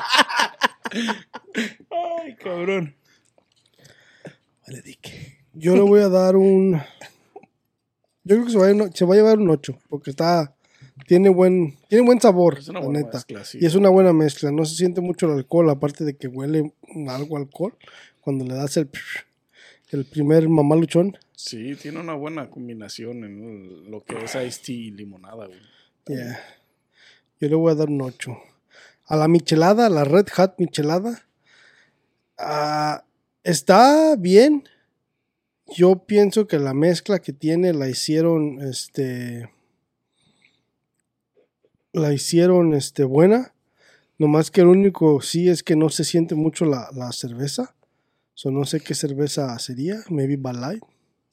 [1.91, 2.95] Ay, cabrón.
[4.67, 5.36] Vale, Dick.
[5.59, 6.81] Yo le voy a dar un.
[8.25, 10.53] Yo creo que se va, a, no- se va a llevar un 8, porque está.
[11.07, 13.11] Tiene buen, tiene buen sabor, Es una la neta.
[13.19, 13.59] mezcla, sí.
[13.61, 14.51] Y es una buena mezcla.
[14.51, 16.73] No se siente mucho el alcohol, aparte de que huele
[17.09, 17.75] algo alcohol.
[18.21, 18.89] Cuando le das el,
[19.91, 21.17] el primer mamaluchón.
[21.37, 25.61] Sí, tiene una buena combinación en lo que es iced tea y limonada, güey.
[26.07, 26.41] Yeah.
[27.41, 28.37] Yo le voy a dar un 8.
[29.07, 31.23] A la michelada, a la Red Hat michelada.
[32.39, 33.05] ah,
[33.45, 34.65] está bien.
[35.75, 39.51] Yo pienso que la mezcla que tiene la hicieron, este,
[41.93, 43.53] la hicieron, este, buena.
[44.19, 47.75] Nomás que el único sí es que no se siente mucho la, la cerveza.
[48.35, 49.97] So, no sé qué cerveza sería.
[50.09, 50.83] Maybe Light.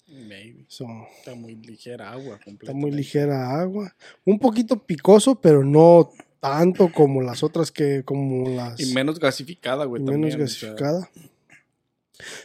[0.07, 0.65] Maybe.
[0.67, 0.85] So,
[1.17, 2.39] Está muy ligera agua.
[2.45, 3.95] Está muy ligera agua.
[4.25, 9.85] Un poquito picoso, pero no tanto como las otras que, como las Y menos gasificada,
[9.85, 10.01] güey.
[10.01, 11.09] menos también, o sea, gasificada.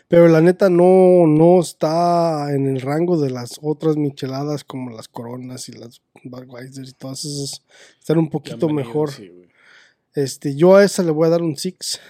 [0.09, 5.09] Pero la neta no, no está en el rango de las otras micheladas como las
[5.09, 7.63] coronas y las Budweiser y todas esas.
[8.01, 9.11] Están un poquito mejor.
[9.13, 9.31] sí.
[10.15, 12.01] Este, yo a esa le voy a dar un 6.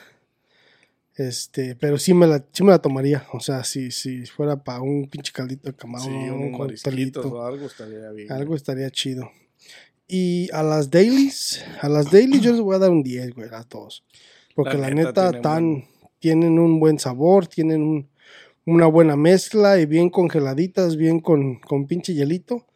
[1.16, 3.27] Este, pero sí me la, sí me la tomaría.
[3.33, 7.25] O sea, si, si fuera para un pinche caldito de camarón, Sí, un unos marisquitos
[7.25, 7.29] coctelito.
[7.29, 8.33] o algo estaría bien.
[8.33, 9.31] Algo estaría chido.
[10.07, 13.49] Y a las dailies, a las dailies yo les voy a dar un 10, güey,
[13.53, 14.05] a todos.
[14.55, 15.85] Porque la, La neta tan,
[16.18, 18.09] tienen un buen sabor, tienen un-
[18.66, 22.66] una buena mezcla y bien congeladitas, bien con, con pinche hielito.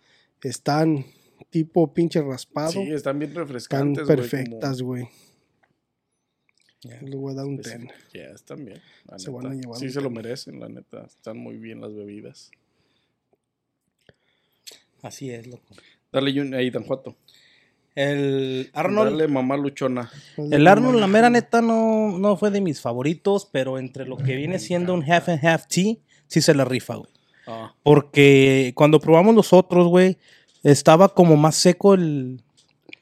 [0.42, 1.04] Están
[1.50, 2.72] tipo pinche raspado.
[2.72, 5.08] Sí, están bien están refrescantes, güey, perfectas, güey.
[7.02, 7.86] Les voy a dar un como- 10.
[7.86, 8.80] pues, Ya, están bien.
[9.06, 9.42] la Se neta.
[9.42, 10.14] van a llevar sí, se lo ten.
[10.14, 11.04] merecen, la neta.
[11.04, 12.50] Están muy bien las bebidas.
[15.02, 15.74] Así es, loco.
[16.10, 17.16] Dale un ahí, Don Juato.
[17.94, 19.10] El Arnold.
[19.12, 20.10] Dale, mamá luchona.
[20.50, 24.34] El Arnold, la mera neta, no, no fue de mis favoritos, pero entre lo que
[24.36, 27.10] viene siendo un half and half tea, sí se la rifa, güey.
[27.46, 30.16] Ah, Porque cuando probamos los otros, güey,
[30.62, 32.40] estaba como más seco el,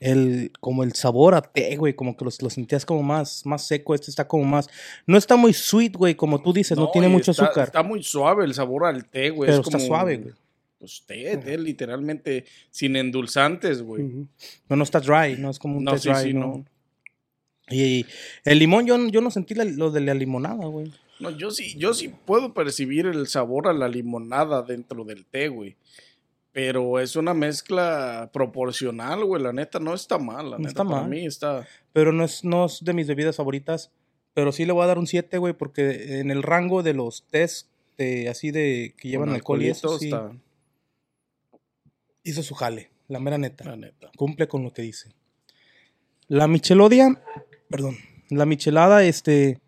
[0.01, 3.67] el como el sabor a té, güey, como que los- lo sentías como más, más
[3.67, 3.95] seco.
[3.95, 4.69] Este está como más,
[5.07, 8.03] no está muy sweet, güey, como tú dices, no, tiene mucho está- azúcar, Está muy
[8.03, 9.49] suave el sabor al té, güey.
[9.51, 10.35] pero es está como- suave, güey.
[10.81, 14.03] Pues té, té, literalmente sin endulzantes, güey.
[14.69, 16.41] No, no está dry, no es como un No, té sí, dry, sí, no.
[16.47, 16.65] no.
[17.69, 18.05] Y
[18.45, 20.91] el limón, yo, yo no sentí la- lo de la limonada, güey.
[21.21, 25.49] No, yo sí, yo sí puedo percibir el sabor a la limonada dentro del té,
[25.49, 25.77] güey.
[26.53, 29.41] Pero es una mezcla proporcional, güey.
[29.43, 30.47] La neta no está mal.
[30.51, 31.11] La No neta está para mal.
[31.11, 31.69] mí está.
[31.93, 33.93] Pero no es, no es de mis bebidas favoritas.
[34.35, 37.25] Pero sí le voy a dar un 7, güey, porque en el rango de los
[37.31, 40.33] test de, así de que llevan alcohol y eso, sí, está,
[42.25, 43.65] hizo su jale, la mera neta.
[43.65, 44.11] la neta.
[44.17, 45.11] Cumple con lo que dice.
[46.29, 47.21] La Michelodia,
[47.69, 47.97] perdón,
[48.29, 49.59] la Michelada, este,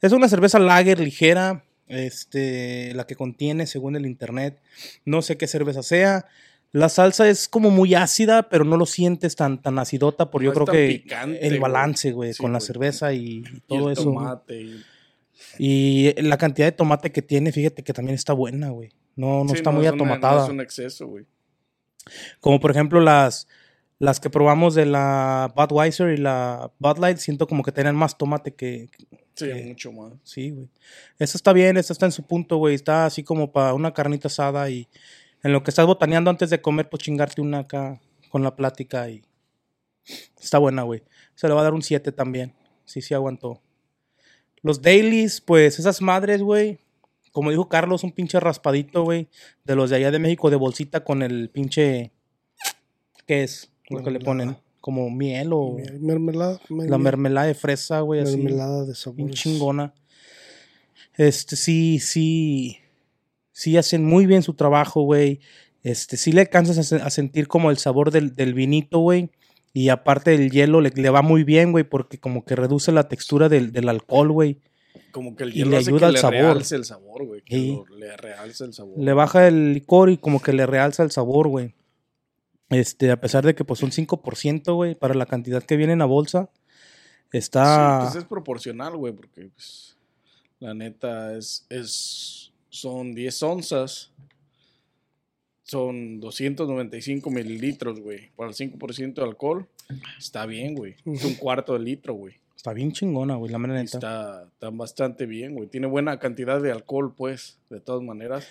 [0.00, 4.60] es una cerveza lager ligera, este, la que contiene según el internet.
[5.04, 6.26] No sé qué cerveza sea.
[6.72, 10.46] La salsa es como muy ácida, pero no lo sientes tan, tan acidota por No
[10.46, 13.86] yo creo que picante, el balance, güey, Sí, con la cerveza y, y Y todo
[13.88, 14.04] el eso.
[14.04, 14.60] tomate.
[14.60, 14.84] y-
[15.58, 18.90] Y la cantidad de tomate que tiene, fíjate que también está buena, güey.
[19.16, 20.38] No, no Sí, está muy es una- atomatada.
[20.38, 21.24] no es un exceso, güey.
[22.40, 23.48] Como por ejemplo las,
[23.98, 28.16] las que probamos de la Budweiser y la Bud Light, siento como que tienen más
[28.18, 28.88] tomate que...
[29.34, 30.12] Sí, que- mucho más.
[30.22, 30.68] sí, güey.
[31.18, 32.74] Esta está bien, esta está en su punto, güey.
[32.74, 34.88] Está así como para una carnita asada y
[35.42, 39.08] en lo que estás botaneando antes de comer, pues chingarte una acá con la plática
[39.10, 39.24] y...
[40.40, 41.02] Está buena, güey.
[41.34, 42.54] Se le va a dar un 7 también.
[42.84, 43.60] Sí, sí aguantó.
[44.62, 46.78] Los dailies, pues esas madres, güey.
[47.34, 49.28] Como dijo Carlos, un pinche raspadito, güey.
[49.64, 52.12] De los de allá de México, de bolsita con el pinche.
[53.26, 53.72] ¿Qué es?
[53.90, 54.24] Lo que le Mermelada.
[54.24, 54.56] ponen.
[54.80, 55.72] Como miel o.
[55.74, 56.60] Mer- Mermelada.
[56.68, 58.36] La mermelada de fresa, güey, así.
[58.36, 59.34] Mermelada de Bien sabores.
[59.34, 59.94] chingona.
[61.16, 62.78] Este, sí, sí.
[63.52, 65.40] Sí hacen muy bien su trabajo, güey.
[65.82, 69.30] Este, sí le alcanzas a, se- a sentir como el sabor del, del vinito, güey.
[69.72, 73.08] Y aparte el hielo le, le va muy bien, güey, porque como que reduce la
[73.08, 74.60] textura del, del alcohol, güey.
[75.10, 76.34] Como que el Y hielo le hace ayuda que al le sabor.
[76.40, 77.42] realce el sabor, güey.
[77.42, 77.68] Que Sí.
[77.88, 78.98] lo- le realce el sabor.
[78.98, 81.74] Le baja el licor y como que le realza el sabor, güey.
[82.70, 85.98] Este, a pesar de que pues son 5%, güey, para la cantidad que viene en
[86.00, 86.50] la bolsa.
[87.32, 88.00] Está...
[88.00, 89.96] Sí, pues es proporcional, güey, porque pues,
[90.60, 94.12] la neta es, es, son 10 onzas,
[95.62, 99.68] son 295 mililitros, güey, para el 5% de alcohol,
[100.18, 103.74] está bien, güey, es un cuarto de litro, güey, Está bien chingona, güey, la mera
[103.74, 103.98] neta.
[103.98, 108.48] está, está bastante bien, güey, tiene buena cantidad de alcohol, pues, de todas maneras,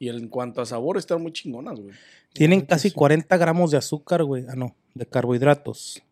[0.00, 1.94] y en cuanto a sabor, están muy chingonas, güey.
[2.32, 2.94] Tienen casi sí.
[2.96, 4.46] 40 gramos de azúcar, güey.
[4.48, 6.02] Ah, no, de carbohidratos.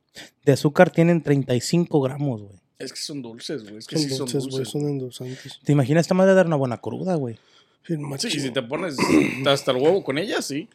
[0.45, 2.55] De azúcar tienen 35 gramos, güey.
[2.79, 4.51] Es que son dulces, güey, es que Son sí son dulces, güey.
[4.53, 4.69] dulces.
[4.69, 5.59] Son endulzantes.
[5.65, 7.37] ¿Te imaginas esta madre dar una buena cruda, güey?
[7.85, 8.31] Sí, machín.
[8.31, 8.97] si te pones
[9.45, 10.69] hasta el huevo con ellas, sí.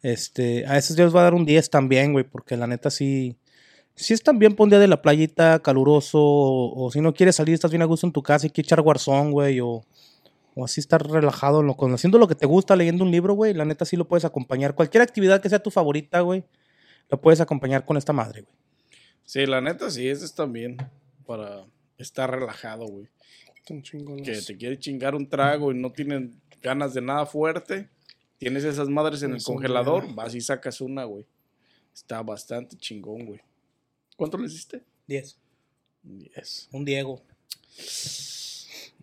[0.00, 3.36] Este, a esos días va a dar un 10 también, güey, porque la neta sí.
[3.94, 7.36] Si están bien para un día de la playita, caluroso, o, o si no quieres
[7.36, 9.84] salir, estás bien a gusto en tu casa y quieres echar guarzón, güey, o,
[10.54, 13.54] o así estar relajado, lo, con, haciendo lo que te gusta, leyendo un libro, güey,
[13.54, 14.74] la neta sí lo puedes acompañar.
[14.74, 16.44] Cualquier actividad que sea tu favorita, güey,
[17.10, 18.54] lo puedes acompañar con esta madre, güey.
[19.24, 20.76] Sí, la neta sí, ese es también
[21.26, 21.64] para
[21.98, 23.08] estar relajado, güey.
[23.56, 24.26] Están chingones.
[24.26, 27.88] Que te quiere chingar un trago y no tienen ganas de nada fuerte.
[28.38, 31.24] Tienes esas madres en el congelador, vas y sacas una, güey.
[31.94, 33.40] Está bastante chingón, güey.
[34.16, 34.82] ¿Cuánto le hiciste?
[35.06, 35.38] 10.
[36.02, 36.68] 10.
[36.72, 37.22] Un Diego.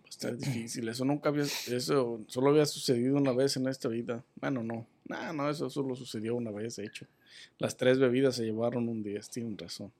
[0.08, 0.88] Está difícil.
[0.88, 1.44] Eso nunca había.
[1.44, 4.24] Eso solo había sucedido una vez en esta vida.
[4.36, 4.86] Bueno, no.
[5.06, 7.06] No, no, eso solo sucedió una vez, de hecho.
[7.58, 9.92] Las tres bebidas se llevaron un 10, tienen razón.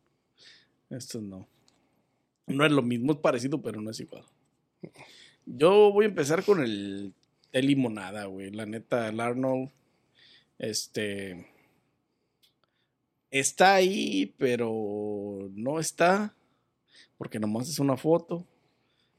[0.88, 1.49] Esto no.
[2.46, 4.25] No es lo mismo, es parecido, pero no es igual.
[5.46, 7.12] Yo voy a empezar con el
[7.51, 8.51] té limonada, güey.
[8.51, 9.70] La neta, el Arnold.
[10.59, 11.49] Este.
[13.30, 16.34] Está ahí, pero no está.
[17.16, 18.46] Porque nomás es una foto.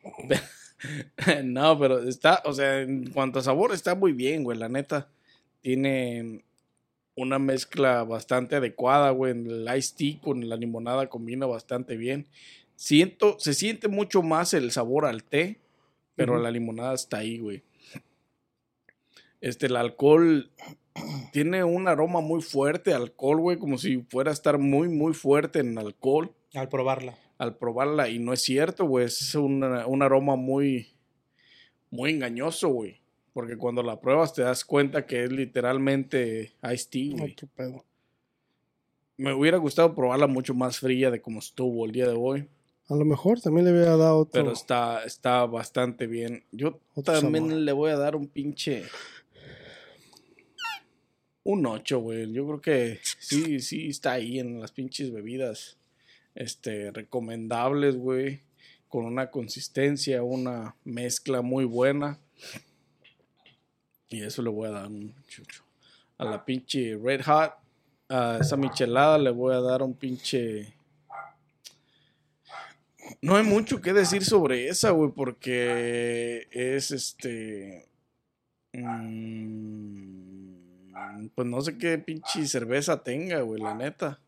[1.44, 5.10] no, pero está, o sea, en cuanto a sabor, está muy bien, güey, la neta.
[5.62, 6.44] Tiene
[7.16, 9.32] una mezcla bastante adecuada, güey.
[9.32, 12.28] El iced tea con la limonada combina bastante bien.
[12.76, 15.60] Siento, se siente mucho más el sabor al té,
[16.16, 17.64] pero la limonada está ahí, güey.
[19.42, 20.52] Este, el alcohol
[21.34, 25.60] tiene un aroma muy fuerte, alcohol, güey, como si fuera a estar muy, muy fuerte
[25.60, 27.18] en alcohol Al probarla.
[27.38, 30.90] al probarla y no es cierto, güey, es una- un aroma muy,
[31.90, 33.02] muy engañoso, güey.
[33.34, 37.32] Porque cuando la pruebas te das cuenta que es literalmente iced tea, güey.
[37.32, 37.86] Otro pedo.
[39.18, 42.48] Me hubiera gustado probarla mucho más fría de como estuvo el día de hoy.
[42.90, 44.32] A lo mejor también le hubiera dado otro.
[44.42, 46.44] Pero está, está bastante bien.
[46.52, 47.62] Yo Otro también sabor.
[47.62, 48.84] le voy a dar un pinche...
[51.44, 52.32] Un 8, güey.
[52.32, 55.78] Yo creo que sí, sí está ahí en las pinches bebidas.
[56.36, 58.42] Este, recomendables, güey.
[58.88, 62.20] Con una consistencia, una mezcla muy buena.
[64.10, 65.64] Y eso le voy a dar un chucho.
[66.18, 67.54] A la pinche Red Hot,
[68.10, 70.74] a esa michelada le voy a dar un pinche...
[73.22, 77.88] No hay mucho que decir sobre esa, güey, porque es este.
[78.74, 80.61] mm,
[81.36, 84.20] pues no sé qué pinche cerveza tenga, güey, la neta.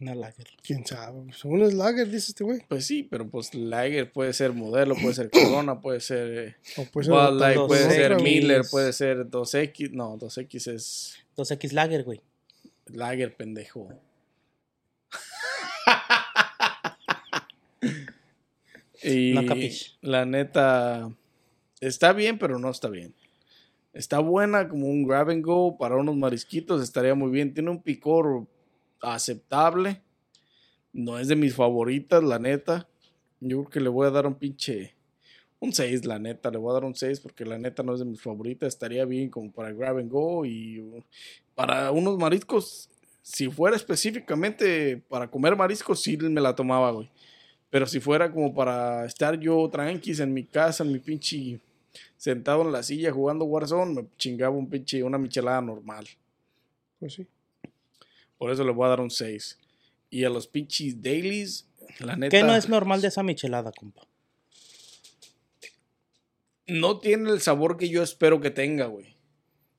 [0.00, 0.46] Una lager.
[0.62, 1.32] ¿Quién sabe?
[1.32, 2.60] Según es lager, dice este güey.
[2.68, 6.84] Pues sí, pero pues Lager puede ser modelo, puede ser Corona, puede ser eh, O
[6.84, 8.22] puede ser puede ser.
[8.22, 9.90] Miller, puede ser 2X.
[9.90, 12.20] No, 2X es 2X lager, güey.
[12.86, 13.88] Lager, pendejo.
[19.02, 19.42] y No
[20.02, 21.10] la neta
[21.80, 23.16] está bien, pero no está bien.
[23.98, 27.52] Está buena como un grab and go para unos marisquitos, estaría muy bien.
[27.52, 28.46] Tiene un picor
[29.00, 30.00] aceptable.
[30.92, 32.86] No es de mis favoritas, la neta.
[33.40, 34.94] Yo creo que le voy a dar un pinche
[35.58, 36.48] un 6, la neta.
[36.48, 38.68] Le voy a dar un 6 porque la neta no es de mis favoritas.
[38.68, 40.80] Estaría bien como para grab and go y
[41.56, 42.88] para unos mariscos.
[43.22, 47.10] Si fuera específicamente para comer mariscos, sí me la tomaba, güey.
[47.68, 51.58] Pero si fuera como para estar yo tranquis en mi casa, en mi pinche
[52.18, 56.06] sentado en la silla jugando Warzone, me chingaba un pinche, una michelada normal.
[57.00, 57.26] Pues sí.
[58.36, 59.58] Por eso le voy a dar un 6.
[60.10, 61.66] Y a los pinches dailies,
[62.00, 62.36] la neta.
[62.36, 64.08] ¿Qué no es normal de esa michelada, compa?
[66.68, 69.16] no tiene el sabor que yo espero que tenga, güey.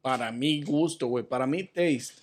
[0.01, 1.23] Para mi gusto, güey.
[1.23, 2.15] Para mi taste.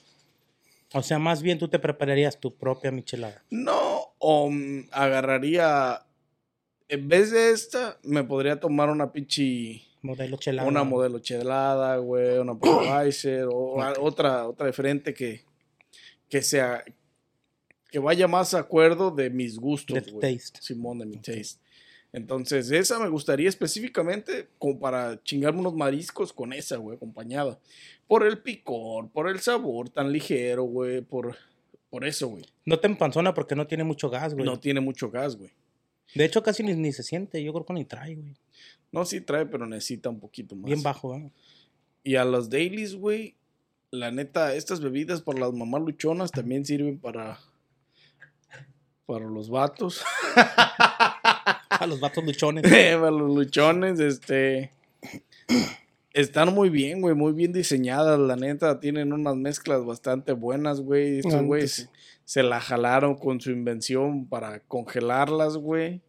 [0.93, 3.43] O sea, más bien tú te prepararías tu propia michelada.
[3.51, 6.03] No, o mm, agarraría.
[6.89, 9.83] En vez de esta, me podría tomar una pinche.
[10.03, 10.69] Modelo chelada.
[10.69, 12.39] Una modelo chelada, güey.
[12.39, 13.47] Una Budweiser.
[13.51, 15.43] o otra, otra diferente que.
[16.29, 16.85] Que sea.
[17.91, 20.61] Que vaya más a acuerdo de mis gustos, De taste.
[20.61, 21.61] Simón, de mi taste.
[22.13, 27.59] Entonces, esa me gustaría específicamente como para chingarme unos mariscos con esa, güey, acompañada.
[28.07, 31.37] Por el picor, por el sabor tan ligero, güey, por,
[31.91, 32.45] por eso, güey.
[32.65, 34.47] No te empanzona porque no tiene mucho gas, güey.
[34.47, 35.51] No tiene mucho gas, güey.
[36.15, 37.43] De hecho, casi ni, ni se siente.
[37.43, 38.37] Yo creo que ni trae, güey.
[38.93, 40.67] No, sí trae, pero necesita un poquito más.
[40.67, 41.31] Bien bajo, ¿eh?
[42.03, 43.35] Y a los dailies, güey,
[43.91, 47.41] la neta, estas bebidas por las mamás luchonas también sirven para,
[49.07, 50.03] para los vatos.
[51.79, 52.63] A los vatos luchones.
[52.71, 54.71] para los luchones, este.
[56.17, 58.81] Están muy bien, güey, muy bien diseñadas, la neta.
[58.81, 61.19] Tienen unas mezclas bastante buenas, güey.
[61.19, 61.91] Estos güeyes
[62.25, 66.01] se la jalaron con su invención para congelarlas, güey.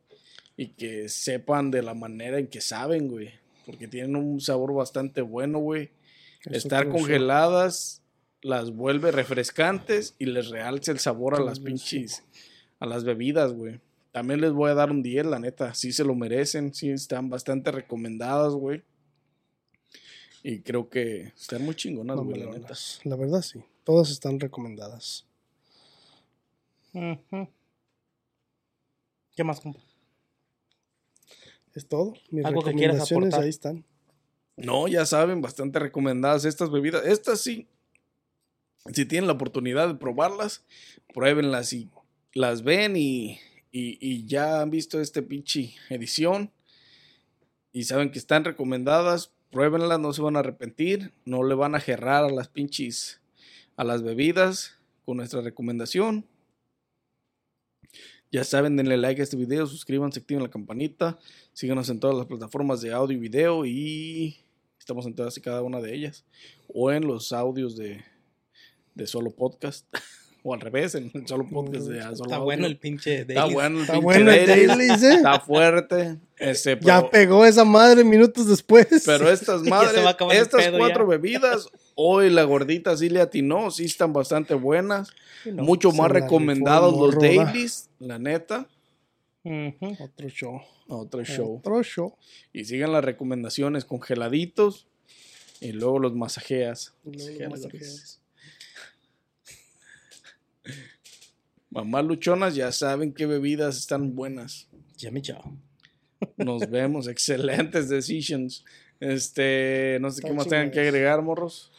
[0.55, 3.31] Y que sepan de la manera en que saben, güey.
[3.65, 5.91] Porque tienen un sabor bastante bueno, güey.
[6.45, 8.01] Es Estar congeladas
[8.41, 12.23] las vuelve refrescantes y les realza el sabor a las pinches,
[12.79, 13.81] a las bebidas, güey.
[14.13, 15.73] También les voy a dar un 10, la neta.
[15.73, 18.83] Sí se lo merecen, sí están bastante recomendadas, güey.
[20.49, 22.51] Y creo que están muy chingonas, güey, la neta.
[22.51, 23.01] Mamalonas.
[23.03, 23.59] La verdad, sí.
[23.83, 25.25] Todas están recomendadas.
[26.93, 27.49] ¿Qué
[29.43, 29.81] más, compa?
[31.73, 32.13] Es todo.
[32.31, 33.43] Mis ¿Algo que quieras recomendaciones aportar?
[33.43, 33.83] ahí están.
[34.55, 37.05] No, ya saben, bastante recomendadas estas bebidas.
[37.05, 37.67] Estas sí,
[38.93, 40.63] si tienen la oportunidad de probarlas,
[41.13, 41.89] pruébenlas y
[42.33, 43.31] las ven y,
[43.73, 46.53] y, y ya han visto este pinche edición
[47.73, 51.79] y saben que están recomendadas, pruébenlas, no se van a arrepentir, no le van a
[51.79, 53.21] gerrar a las pinches,
[53.75, 56.25] a las bebidas con nuestra recomendación.
[58.31, 61.17] Ya saben, denle like a este video, suscríbanse, activen la campanita,
[61.53, 64.37] síganos en todas las plataformas de audio y video y
[64.77, 66.25] estamos en todas y cada una de ellas.
[66.67, 68.03] O en los audios de,
[68.95, 69.85] de solo podcast.
[70.49, 73.53] o al revés, en el solo podcast de solo Está bueno el pinche Está dailies.
[73.53, 75.13] bueno el Está pinche bueno el dailies, ¿eh?
[75.15, 76.17] Está fuerte.
[76.37, 79.03] Este, Ya pegó esa madre minutos después.
[79.05, 81.09] pero estas madres, estas cuatro ya.
[81.09, 85.09] bebidas, hoy la gordita sí le atinó, sí están bastante buenas.
[85.45, 85.63] No.
[85.63, 88.67] Mucho más recomendados los morro, dailies, la neta.
[89.99, 90.61] Otro show.
[90.87, 91.57] Otro show.
[91.57, 92.15] Otro show.
[92.53, 94.87] Y sigan las recomendaciones congeladitos.
[95.61, 96.93] Y luego los masajeas.
[97.03, 98.19] Luego los masajeas.
[100.67, 100.75] Es.
[101.69, 104.67] Mamás luchonas ya saben qué bebidas están buenas.
[104.97, 105.57] Ya me chao.
[106.37, 107.07] Nos vemos.
[107.09, 108.63] Excelentes decisions.
[108.99, 111.71] Este, no sé qué más tengan que agregar, morros.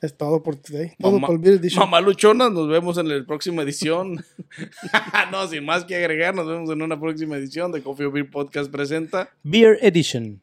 [0.00, 0.92] Es todo por today.
[0.98, 1.80] Todo Mamá- por el Beer Edition.
[1.80, 4.24] Mamá luchonas, nos vemos en la próxima edición.
[5.30, 8.70] no, sin más que agregar, nos vemos en una próxima edición de Coffee Beer Podcast
[8.70, 9.30] presenta.
[9.44, 10.42] Beer Edition.